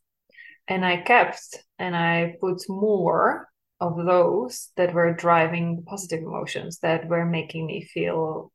And 0.68 0.84
I 0.84 0.98
kept 0.98 1.64
and 1.78 1.96
I 1.96 2.36
put 2.40 2.62
more 2.68 3.48
of 3.80 3.96
those 3.96 4.70
that 4.76 4.92
were 4.92 5.14
driving 5.14 5.84
positive 5.86 6.20
emotions 6.20 6.78
that 6.80 7.08
were 7.08 7.24
making 7.24 7.66
me 7.66 7.84
feel 7.84 8.52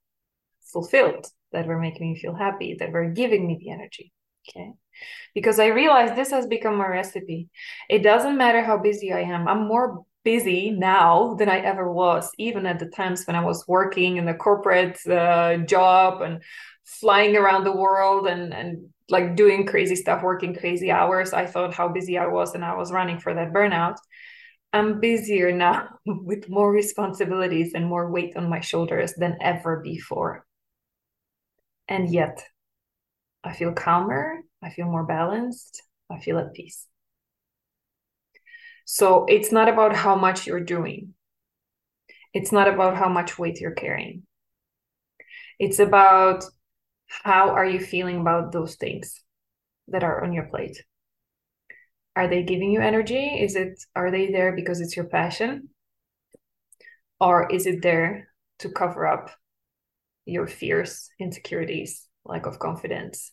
fulfilled, 0.71 1.27
that 1.51 1.67
were 1.67 1.79
making 1.79 2.13
me 2.13 2.19
feel 2.19 2.33
happy, 2.33 2.75
that 2.79 2.91
were 2.91 3.09
giving 3.09 3.45
me 3.47 3.57
the 3.59 3.71
energy. 3.71 4.11
Okay. 4.49 4.71
Because 5.33 5.59
I 5.59 5.67
realized 5.67 6.15
this 6.15 6.31
has 6.31 6.47
become 6.47 6.75
my 6.75 6.87
recipe. 6.87 7.49
It 7.89 7.99
doesn't 7.99 8.37
matter 8.37 8.63
how 8.63 8.77
busy 8.77 9.13
I 9.13 9.21
am. 9.21 9.47
I'm 9.47 9.67
more 9.67 10.03
busy 10.23 10.71
now 10.71 11.35
than 11.35 11.49
I 11.49 11.59
ever 11.59 11.91
was, 11.91 12.29
even 12.37 12.65
at 12.65 12.79
the 12.79 12.87
times 12.87 13.25
when 13.25 13.35
I 13.35 13.43
was 13.43 13.67
working 13.67 14.17
in 14.17 14.27
a 14.27 14.35
corporate 14.35 14.99
uh, 15.07 15.57
job 15.57 16.21
and 16.21 16.41
flying 16.83 17.35
around 17.35 17.63
the 17.63 17.75
world 17.75 18.27
and 18.27 18.53
and 18.53 18.89
like 19.09 19.35
doing 19.35 19.65
crazy 19.65 19.95
stuff, 19.95 20.23
working 20.23 20.55
crazy 20.55 20.89
hours. 20.89 21.33
I 21.33 21.45
thought 21.45 21.73
how 21.73 21.89
busy 21.89 22.17
I 22.17 22.27
was, 22.27 22.55
and 22.55 22.63
I 22.63 22.75
was 22.75 22.91
running 22.91 23.19
for 23.19 23.33
that 23.33 23.53
burnout. 23.53 23.97
I'm 24.73 24.99
busier 24.99 25.51
now 25.55 25.99
with 26.05 26.49
more 26.49 26.71
responsibilities 26.71 27.73
and 27.73 27.85
more 27.85 28.09
weight 28.09 28.35
on 28.37 28.49
my 28.49 28.61
shoulders 28.61 29.13
than 29.17 29.37
ever 29.41 29.81
before. 29.81 30.45
And 31.91 32.09
yet, 32.09 32.41
I 33.43 33.51
feel 33.51 33.73
calmer, 33.73 34.43
I 34.63 34.69
feel 34.69 34.85
more 34.85 35.03
balanced, 35.03 35.83
I 36.09 36.19
feel 36.19 36.39
at 36.39 36.53
peace. 36.53 36.87
So 38.85 39.25
it's 39.27 39.51
not 39.51 39.67
about 39.67 39.93
how 39.93 40.15
much 40.15 40.47
you're 40.47 40.63
doing. 40.63 41.15
It's 42.33 42.53
not 42.53 42.69
about 42.69 42.95
how 42.95 43.09
much 43.09 43.37
weight 43.37 43.59
you're 43.59 43.75
carrying. 43.75 44.23
It's 45.59 45.79
about 45.79 46.45
how 47.09 47.49
are 47.49 47.65
you 47.65 47.81
feeling 47.81 48.21
about 48.21 48.53
those 48.53 48.75
things 48.75 49.21
that 49.89 50.05
are 50.05 50.23
on 50.23 50.31
your 50.31 50.45
plate? 50.45 50.81
Are 52.15 52.29
they 52.29 52.43
giving 52.43 52.71
you 52.71 52.79
energy? 52.79 53.43
Is 53.43 53.57
it 53.57 53.83
are 53.97 54.11
they 54.11 54.31
there 54.31 54.53
because 54.55 54.79
it's 54.79 54.95
your 54.95 55.09
passion? 55.09 55.67
Or 57.19 57.51
is 57.51 57.65
it 57.65 57.81
there 57.81 58.29
to 58.59 58.69
cover 58.69 59.05
up 59.05 59.31
your 60.31 60.47
fears, 60.47 61.09
insecurities, 61.19 62.07
lack 62.25 62.45
of 62.45 62.59
confidence, 62.59 63.31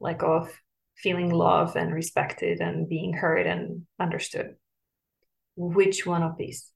lack 0.00 0.22
of 0.22 0.50
feeling 0.96 1.30
loved 1.30 1.76
and 1.76 1.92
respected 1.92 2.60
and 2.60 2.88
being 2.88 3.12
heard 3.12 3.46
and 3.46 3.86
understood? 4.00 4.56
which 5.56 6.06
one 6.06 6.22
of 6.22 6.36
these? 6.36 6.70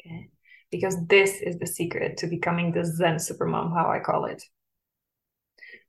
Okay. 0.00 0.30
Because 0.70 0.96
this 1.06 1.40
is 1.40 1.58
the 1.58 1.66
secret 1.66 2.16
to 2.18 2.26
becoming 2.26 2.72
the 2.72 2.84
zen 2.84 3.16
supermom 3.16 3.72
how 3.74 3.90
i 3.90 4.00
call 4.00 4.24
it. 4.24 4.42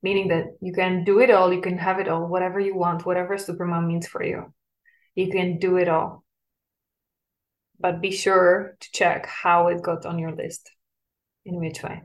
Meaning 0.03 0.27
that 0.27 0.46
you 0.62 0.74
can 0.74 1.03
do 1.03 1.20
it 1.20 1.32
all 1.32 1.51
you 1.51 1.62
can 1.62 1.77
have 1.77 2.00
it 2.00 2.08
all 2.08 2.27
whatever 2.27 2.60
you 2.60 2.75
want 2.75 3.05
whatever 3.05 3.38
supermom 3.38 3.88
means 3.88 4.08
for 4.08 4.24
you 4.24 4.53
you 5.15 5.32
can 5.32 5.58
do 5.58 5.77
it 5.77 5.88
all. 5.88 6.24
But 7.79 8.01
be 8.01 8.12
sure 8.12 8.77
to 8.79 8.91
check 8.91 9.25
how 9.25 9.67
it 9.70 9.82
got 9.82 10.05
on 10.05 10.20
your 10.20 10.34
list 10.34 10.70
in 11.46 11.55
which 11.55 11.82
way 11.82 12.03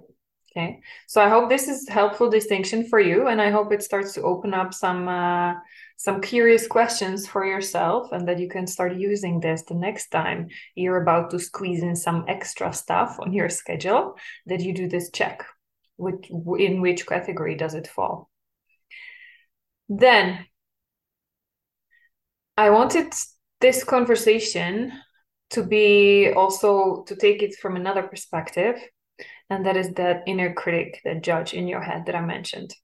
okay. 0.50 0.80
So 1.07 1.21
i 1.21 1.28
hope 1.28 1.49
this 1.49 1.69
is 1.69 1.88
helpful 1.88 2.30
distinction 2.30 2.88
for 2.88 3.00
you 3.00 3.28
and 3.28 3.40
i 3.40 3.50
hope 3.50 3.73
it 3.73 3.83
starts 3.83 4.12
to 4.14 4.23
open 4.23 4.54
up 4.54 4.75
some 4.75 5.09
uh, 5.09 5.54
some 5.97 6.21
curious 6.21 6.66
questions 6.66 7.26
for 7.28 7.45
yourself 7.45 8.11
and 8.12 8.26
that 8.26 8.38
you 8.38 8.49
can 8.49 8.66
start 8.66 8.97
using 8.97 9.40
this 9.40 9.62
the 9.62 9.75
next 9.75 10.09
time 10.09 10.49
you're 10.75 11.02
about 11.02 11.30
to 11.30 11.38
squeeze 11.38 11.83
in 11.83 11.95
some 11.95 12.25
extra 12.26 12.73
stuff 12.73 13.19
on 13.21 13.33
your 13.33 13.49
schedule 13.49 14.16
that 14.47 14.61
you 14.61 14.73
do 14.75 14.88
this 14.88 15.11
check 15.11 15.45
which 15.97 16.30
in 16.59 16.80
which 16.80 17.07
category 17.07 17.54
does 17.54 17.75
it 17.75 17.87
fall? 17.87 18.30
Then 19.88 20.47
i 22.57 22.71
wanted 22.71 23.12
this 23.61 23.85
conversation 23.85 24.92
to 25.50 25.62
be 25.62 26.30
also 26.33 27.04
to 27.04 27.16
take 27.16 27.42
it 27.42 27.54
from 27.57 27.76
another 27.76 28.02
perspective 28.02 28.76
and 29.50 29.66
that 29.66 29.76
is 29.76 29.90
that 29.95 30.23
inner 30.26 30.54
critic 30.54 31.00
that 31.04 31.23
judge 31.23 31.52
in 31.52 31.69
your 31.69 31.83
head 31.83 32.07
that 32.07 32.14
i 32.14 32.21
mentioned 32.21 32.75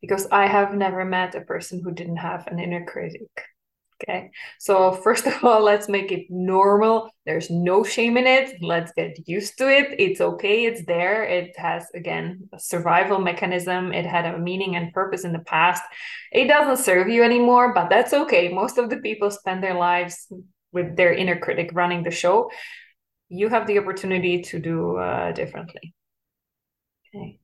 because 0.00 0.26
I 0.30 0.46
have 0.46 0.74
never 0.74 1.04
met 1.04 1.34
a 1.34 1.40
person 1.40 1.80
who 1.82 1.92
didn't 1.92 2.16
have 2.16 2.46
an 2.46 2.58
inner 2.58 2.84
critic. 2.84 3.28
Okay. 4.02 4.30
So, 4.58 4.92
first 4.92 5.26
of 5.32 5.44
all, 5.44 5.62
let's 5.62 5.88
make 5.88 6.12
it 6.12 6.26
normal. 6.28 7.10
There's 7.26 7.48
no 7.50 7.84
shame 7.84 8.16
in 8.16 8.26
it. 8.26 8.60
Let's 8.60 8.92
get 8.92 9.16
used 9.26 9.56
to 9.58 9.68
it. 9.68 9.94
It's 9.98 10.20
okay. 10.20 10.66
It's 10.66 10.84
there. 10.84 11.24
It 11.24 11.56
has, 11.58 11.86
again, 11.94 12.48
a 12.52 12.58
survival 12.58 13.18
mechanism. 13.18 13.92
It 13.92 14.04
had 14.04 14.26
a 14.26 14.38
meaning 14.38 14.76
and 14.76 14.92
purpose 14.92 15.24
in 15.24 15.32
the 15.32 15.38
past. 15.38 15.82
It 16.32 16.48
doesn't 16.48 16.84
serve 16.84 17.08
you 17.08 17.22
anymore, 17.22 17.72
but 17.72 17.88
that's 17.88 18.12
okay. 18.12 18.52
Most 18.52 18.78
of 18.78 18.90
the 18.90 18.98
people 18.98 19.30
spend 19.30 19.62
their 19.62 19.74
lives 19.74 20.30
with 20.72 20.96
their 20.96 21.14
inner 21.14 21.38
critic 21.38 21.70
running 21.72 22.02
the 22.02 22.10
show. 22.10 22.50
You 23.28 23.48
have 23.48 23.66
the 23.66 23.78
opportunity 23.78 24.42
to 24.42 24.58
do 24.58 24.96
uh, 24.96 25.32
differently. 25.32 25.94
Okay. 27.14 27.38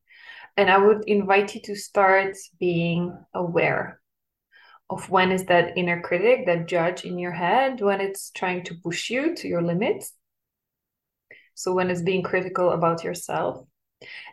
And 0.57 0.69
I 0.69 0.79
would 0.79 1.05
invite 1.07 1.55
you 1.55 1.61
to 1.63 1.77
start 1.77 2.37
being 2.59 3.17
aware 3.35 4.01
of 4.89 5.09
when 5.09 5.31
is 5.31 5.45
that 5.45 5.77
inner 5.79 6.01
critic, 6.01 6.47
that 6.47 6.67
judge 6.67 7.05
in 7.05 7.19
your 7.19 7.33
head, 7.33 7.81
when 7.81 8.01
it's 8.01 8.31
trying 8.31 8.65
to 8.65 8.75
push 8.75 9.09
you 9.09 9.35
to 9.37 9.49
your 9.49 9.63
limits. 9.63 10.13
So 11.55 11.73
when 11.73 11.91
it's 11.91 12.03
being 12.03 12.23
critical 12.23 12.71
about 12.71 13.05
yourself. 13.05 13.65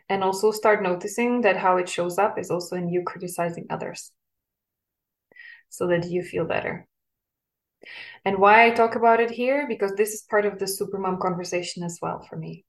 And 0.09 0.23
also 0.23 0.51
start 0.51 0.81
noticing 0.81 1.41
that 1.41 1.57
how 1.57 1.77
it 1.77 1.89
shows 1.89 2.17
up 2.17 2.39
is 2.39 2.49
also 2.49 2.77
in 2.77 2.89
you 2.89 3.03
criticizing 3.03 3.67
others 3.69 4.11
so 5.69 5.87
that 5.87 6.09
you 6.09 6.23
feel 6.23 6.45
better. 6.45 6.87
And 8.25 8.37
why 8.37 8.65
I 8.65 8.71
talk 8.71 8.95
about 8.95 9.19
it 9.19 9.29
here, 9.29 9.67
because 9.67 9.93
this 9.93 10.13
is 10.13 10.21
part 10.21 10.45
of 10.45 10.57
the 10.57 10.65
supermom 10.65 11.19
conversation 11.19 11.83
as 11.83 11.99
well 12.01 12.25
for 12.27 12.37
me. 12.37 12.65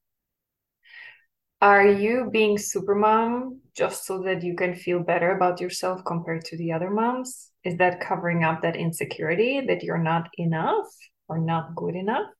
Are 1.60 1.86
you 1.86 2.30
being 2.30 2.56
super 2.56 2.94
mom 2.94 3.60
just 3.76 4.04
so 4.06 4.22
that 4.22 4.42
you 4.44 4.54
can 4.54 4.76
feel 4.76 5.00
better 5.00 5.32
about 5.32 5.60
yourself 5.60 6.04
compared 6.04 6.44
to 6.46 6.56
the 6.56 6.72
other 6.72 6.90
moms? 6.90 7.50
Is 7.64 7.76
that 7.78 8.00
covering 8.00 8.44
up 8.44 8.62
that 8.62 8.76
insecurity 8.76 9.60
that 9.66 9.82
you're 9.82 9.98
not 9.98 10.28
enough 10.38 10.86
or 11.28 11.38
not 11.38 11.74
good 11.74 11.96
enough? 11.96 12.30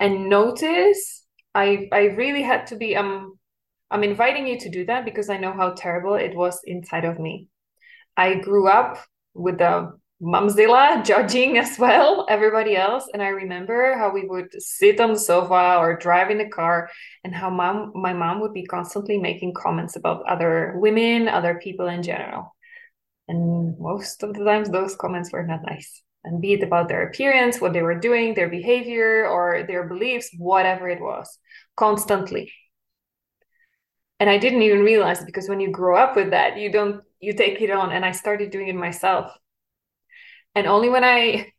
And 0.00 0.28
notice 0.28 1.24
I 1.54 1.88
I 1.92 2.04
really 2.16 2.42
had 2.42 2.66
to 2.68 2.76
be 2.76 2.96
um 2.96 3.38
I'm 3.90 4.02
inviting 4.02 4.46
you 4.46 4.58
to 4.60 4.70
do 4.70 4.84
that 4.86 5.04
because 5.04 5.30
I 5.30 5.36
know 5.36 5.52
how 5.52 5.74
terrible 5.74 6.14
it 6.14 6.34
was 6.34 6.60
inside 6.64 7.04
of 7.04 7.18
me. 7.20 7.48
I 8.16 8.36
grew 8.36 8.68
up 8.68 8.98
with 9.34 9.58
the 9.58 9.99
Mumzilla 10.22 11.02
judging 11.02 11.56
as 11.56 11.78
well 11.78 12.26
everybody 12.28 12.76
else. 12.76 13.08
And 13.12 13.22
i 13.22 13.28
remember 13.28 13.96
how 13.96 14.12
we 14.12 14.26
would 14.26 14.50
sit 14.62 15.00
on 15.00 15.12
the 15.12 15.18
sofa 15.18 15.78
or 15.78 15.96
drive 15.96 16.30
in 16.30 16.38
the 16.38 16.48
car 16.48 16.90
and 17.24 17.34
how 17.34 17.48
mom 17.48 17.92
my 17.94 18.12
mom 18.12 18.40
would 18.40 18.52
be 18.52 18.66
constantly 18.66 19.18
making 19.18 19.54
comments 19.54 19.96
about 19.96 20.22
other 20.28 20.74
women 20.76 21.28
other 21.28 21.54
people 21.54 21.88
in 21.88 22.02
general. 22.02 22.54
And 23.28 23.78
most 23.78 24.22
of 24.22 24.34
the 24.34 24.44
times 24.44 24.68
those 24.68 24.96
comments 24.96 25.32
were 25.32 25.46
not 25.46 25.62
nice. 25.62 26.02
And 26.24 26.42
be 26.42 26.52
it 26.52 26.62
about 26.62 26.88
their 26.88 27.08
appearance 27.08 27.60
what 27.60 27.72
they 27.72 27.82
were 27.82 27.98
doing 27.98 28.34
their 28.34 28.50
behavior 28.50 29.26
or 29.26 29.64
their 29.66 29.88
beliefs 29.88 30.28
whatever 30.36 30.86
it 30.88 31.00
was 31.00 31.38
constantly. 31.76 32.52
And 34.18 34.28
i 34.28 34.36
didn't 34.36 34.60
even 34.60 34.80
realize 34.80 35.24
because 35.24 35.48
when 35.48 35.60
you 35.60 35.70
grow 35.70 35.96
up 35.96 36.14
with 36.14 36.32
that 36.32 36.58
you 36.58 36.70
don't 36.70 37.02
you 37.20 37.32
take 37.32 37.62
it 37.62 37.70
on. 37.70 37.90
And 37.90 38.04
i 38.04 38.12
started 38.12 38.50
doing 38.50 38.68
it 38.68 38.74
myself 38.74 39.32
and 40.54 40.66
only 40.66 40.88
when 40.88 41.04
I 41.04 41.52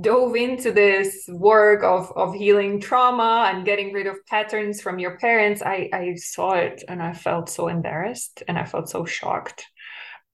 dove 0.00 0.36
into 0.36 0.72
this 0.72 1.28
work 1.28 1.82
of, 1.82 2.12
of 2.16 2.34
healing 2.34 2.80
trauma 2.80 3.50
and 3.52 3.64
getting 3.64 3.92
rid 3.92 4.06
of 4.06 4.24
patterns 4.26 4.80
from 4.80 4.98
your 4.98 5.18
parents, 5.18 5.62
I, 5.62 5.88
I 5.92 6.14
saw 6.16 6.52
it 6.54 6.84
and 6.88 7.02
I 7.02 7.12
felt 7.14 7.48
so 7.48 7.68
embarrassed 7.68 8.42
and 8.48 8.58
I 8.58 8.64
felt 8.64 8.88
so 8.90 9.04
shocked 9.04 9.66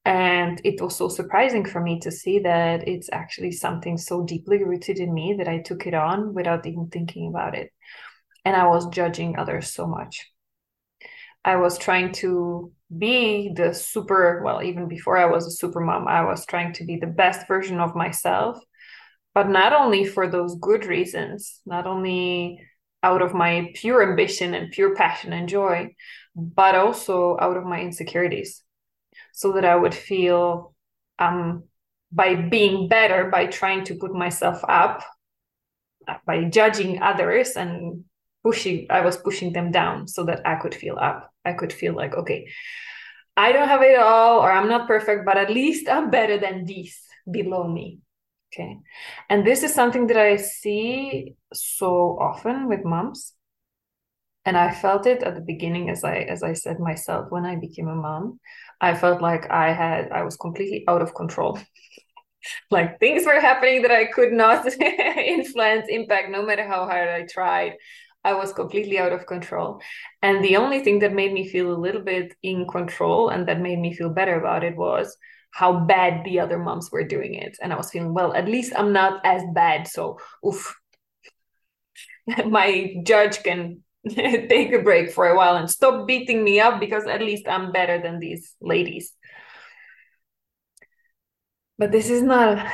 And 0.05 0.61
it 0.65 0.81
was 0.81 0.97
so 0.97 1.09
surprising 1.09 1.65
for 1.67 1.81
me 1.81 2.01
to 2.01 2.11
see 2.13 2.41
that 2.41 2.89
it's 2.89 3.11
actually 3.13 3.53
something 3.53 3.99
so 3.99 4.25
deeply 4.25 4.65
rooted 4.65 4.99
in 4.99 5.15
me 5.15 5.35
that 5.39 5.49
I 5.49 5.61
took 5.61 5.87
it 5.87 5.95
on 5.95 6.35
without 6.35 6.67
even 6.67 6.89
thinking 6.89 7.29
about 7.29 7.55
it. 7.57 7.73
And 8.45 8.57
I 8.57 8.67
was 8.69 8.89
judging 8.89 9.39
others 9.39 9.73
so 9.73 9.87
much. 9.87 10.33
I 11.45 11.57
was 11.57 11.79
trying 11.79 12.13
to 12.13 12.73
be 12.97 13.53
the 13.55 13.75
super, 13.75 14.43
well, 14.45 14.63
even 14.63 14.89
before 14.89 15.19
I 15.19 15.27
was 15.27 15.47
a 15.47 15.51
super 15.51 15.81
mom, 15.81 16.09
I 16.09 16.25
was 16.25 16.47
trying 16.47 16.73
to 16.75 16.85
be 16.85 16.97
the 16.97 17.07
best 17.07 17.47
version 17.47 17.81
of 17.81 17.95
myself. 17.95 18.59
But 19.35 19.49
not 19.49 19.73
only 19.73 20.05
for 20.05 20.29
those 20.29 20.57
good 20.57 20.87
reasons, 20.87 21.61
not 21.67 21.87
only 21.87 22.61
out 23.03 23.21
of 23.21 23.35
my 23.35 23.73
pure 23.75 24.09
ambition 24.09 24.55
and 24.55 24.71
pure 24.71 24.95
passion 24.95 25.33
and 25.33 25.49
joy, 25.49 25.95
but 26.35 26.75
also 26.75 27.37
out 27.41 27.57
of 27.57 27.65
my 27.65 27.81
insecurities 27.81 28.63
so 29.33 29.53
that 29.53 29.65
I 29.65 29.77
would 29.77 29.95
feel 29.95 30.75
um, 31.19 31.65
by 32.11 32.35
being 32.37 32.89
better, 32.89 33.29
by 33.29 33.47
trying 33.47 33.85
to 33.85 33.97
put 33.97 34.15
myself 34.15 34.63
up, 34.69 35.05
by 36.27 36.45
judging 36.45 37.03
others 37.03 37.51
and 37.57 38.05
pushing, 38.45 38.87
I 38.91 39.01
was 39.01 39.17
pushing 39.17 39.53
them 39.53 39.73
down 39.73 40.07
so 40.07 40.25
that 40.25 40.43
I 40.47 40.57
could 40.57 40.75
feel 40.75 40.97
up. 41.01 41.33
I 41.45 41.55
could 41.55 41.73
feel 41.73 41.95
like, 41.95 42.15
okay, 42.15 42.49
I 43.37 43.53
don't 43.53 43.69
have 43.69 43.83
it 43.83 43.99
all, 43.99 44.39
or 44.41 44.53
I'm 44.53 44.69
not 44.69 44.87
perfect, 44.87 45.25
but 45.25 45.37
at 45.37 45.51
least 45.51 45.89
I'm 45.89 46.11
better 46.11 46.39
than 46.39 46.65
these 46.65 47.01
below 47.29 47.67
me. 47.67 47.99
Okay. 48.53 48.79
And 49.29 49.45
this 49.45 49.65
is 49.65 49.75
something 49.75 50.07
that 50.07 50.17
I 50.17 50.37
see 50.37 51.35
so 51.53 52.17
often 52.21 52.69
with 52.69 52.85
moms. 52.85 53.33
And 54.45 54.57
I 54.57 54.73
felt 54.73 55.07
it 55.07 55.23
at 55.23 55.35
the 55.35 55.41
beginning 55.41 55.91
as 55.91 56.05
I 56.05 56.19
as 56.19 56.43
I 56.43 56.53
said 56.53 56.79
myself 56.79 57.31
when 57.31 57.47
I 57.47 57.57
became 57.57 57.89
a 57.89 57.95
mom. 57.95 58.39
I 58.81 58.95
felt 58.95 59.23
like 59.23 59.51
I 59.51 59.73
had 59.73 60.13
I 60.13 60.23
was 60.23 60.37
completely 60.37 60.85
out 60.87 61.03
of 61.03 61.15
control. 61.15 61.59
like 62.71 63.01
things 63.01 63.25
were 63.25 63.41
happening 63.41 63.83
that 63.83 63.91
I 63.91 64.05
could 64.05 64.33
not 64.33 64.67
influence, 64.81 65.87
impact, 65.89 66.31
no 66.31 66.45
matter 66.45 66.67
how 66.67 66.87
hard 66.87 67.09
I 67.09 67.27
tried. 67.27 67.73
I 68.25 68.35
was 68.35 68.53
completely 68.53 68.99
out 68.99 69.13
of 69.13 69.27
control. 69.27 69.81
And 70.23 70.43
the 70.43 70.57
only 70.57 70.81
thing 70.81 71.01
that 71.01 71.13
made 71.13 71.33
me 71.33 71.49
feel 71.49 71.73
a 71.73 71.77
little 71.77 72.01
bit 72.01 72.35
in 72.43 72.67
control 72.67 73.29
and 73.29 73.47
that 73.49 73.61
made 73.61 73.79
me 73.79 73.95
feel 73.95 74.11
better 74.11 74.39
about 74.39 74.65
it 74.65 74.77
was 74.77 75.17
how 75.51 75.81
bad 75.81 76.25
the 76.25 76.41
other 76.41 76.59
moms 76.59 76.91
were 76.91 77.05
doing 77.05 77.35
it. 77.35 77.57
And 77.63 77.73
I 77.73 77.77
was 77.77 77.91
feeling, 77.91 78.15
well, 78.15 78.35
at 78.35 78.49
least 78.49 78.73
I'm 78.77 78.93
not 78.93 79.21
as 79.25 79.43
bad. 79.55 79.87
So, 79.87 80.19
oof, 80.45 80.75
my 82.47 82.95
judge 83.05 83.43
can 83.43 83.83
take 84.09 84.73
a 84.73 84.83
break 84.83 85.13
for 85.13 85.29
a 85.29 85.37
while 85.37 85.57
and 85.57 85.71
stop 85.71 86.07
beating 86.07 86.43
me 86.43 86.61
up 86.61 86.81
because 86.81 87.05
at 87.07 87.21
least 87.23 87.47
I'm 87.47 87.73
better 87.73 88.01
than 88.01 88.19
these 88.19 88.55
ladies. 88.61 89.13
But 91.79 91.93
this 91.93 92.09
is 92.09 92.23
not 92.23 92.67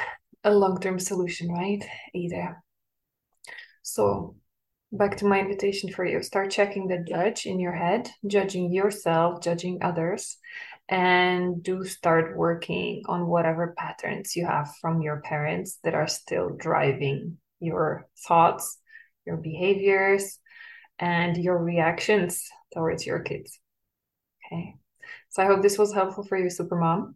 a 0.44 0.54
long 0.54 0.80
term 0.80 0.98
solution, 0.98 1.50
right? 1.52 1.84
Either. 2.14 2.62
So, 3.82 4.36
back 4.92 5.16
to 5.18 5.24
my 5.24 5.40
invitation 5.40 5.92
for 5.92 6.04
you 6.04 6.22
start 6.22 6.50
checking 6.50 6.88
the 6.88 7.04
judge 7.08 7.46
in 7.46 7.60
your 7.60 7.72
head, 7.72 8.10
judging 8.26 8.72
yourself, 8.72 9.42
judging 9.42 9.78
others, 9.82 10.36
and 10.88 11.62
do 11.62 11.84
start 11.84 12.36
working 12.36 13.02
on 13.06 13.28
whatever 13.28 13.74
patterns 13.78 14.34
you 14.34 14.44
have 14.44 14.68
from 14.80 15.00
your 15.00 15.20
parents 15.20 15.78
that 15.84 15.94
are 15.94 16.08
still 16.08 16.50
driving 16.50 17.38
your 17.60 18.08
thoughts, 18.26 18.78
your 19.24 19.36
behaviors, 19.36 20.38
and 20.98 21.36
your 21.36 21.58
reactions 21.58 22.48
towards 22.74 23.06
your 23.06 23.20
kids. 23.20 23.58
Okay. 24.46 24.74
So 25.28 25.42
I 25.42 25.46
hope 25.46 25.62
this 25.62 25.78
was 25.78 25.94
helpful 25.94 26.24
for 26.24 26.36
you, 26.36 26.46
Supermom. 26.46 27.14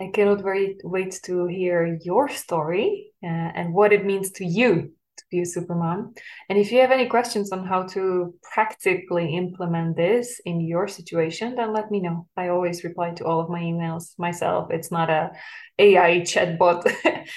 I 0.00 0.10
cannot 0.12 0.44
wait, 0.44 0.80
wait 0.82 1.18
to 1.24 1.46
hear 1.46 1.98
your 2.02 2.28
story 2.28 3.12
uh, 3.22 3.26
and 3.26 3.72
what 3.72 3.92
it 3.92 4.04
means 4.04 4.32
to 4.32 4.44
you 4.44 4.92
to 5.16 5.24
be 5.30 5.40
a 5.40 5.42
supermom. 5.42 6.16
And 6.48 6.58
if 6.58 6.72
you 6.72 6.80
have 6.80 6.90
any 6.90 7.06
questions 7.06 7.52
on 7.52 7.66
how 7.66 7.84
to 7.94 8.34
practically 8.42 9.36
implement 9.36 9.96
this 9.96 10.40
in 10.44 10.60
your 10.60 10.88
situation, 10.88 11.54
then 11.54 11.72
let 11.72 11.90
me 11.90 12.00
know. 12.00 12.26
I 12.36 12.48
always 12.48 12.84
reply 12.84 13.10
to 13.12 13.24
all 13.24 13.40
of 13.40 13.50
my 13.50 13.60
emails 13.60 14.18
myself. 14.18 14.70
It's 14.70 14.90
not 14.90 15.10
a 15.10 15.32
AI 15.78 16.20
chatbot. 16.20 16.82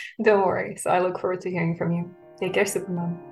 Don't 0.24 0.46
worry. 0.46 0.78
So 0.78 0.90
I 0.90 1.00
look 1.00 1.20
forward 1.20 1.42
to 1.42 1.52
hearing 1.52 1.78
from 1.78 1.92
you. 1.92 2.16
Take 2.40 2.54
care, 2.54 2.66
supermom. 2.66 3.29